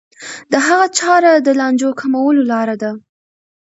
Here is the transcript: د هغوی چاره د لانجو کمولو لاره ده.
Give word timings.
د 0.51 0.53
هغوی 0.67 0.89
چاره 0.99 1.31
د 1.37 1.47
لانجو 1.59 1.89
کمولو 1.99 2.41
لاره 2.51 2.75
ده. 2.81 2.91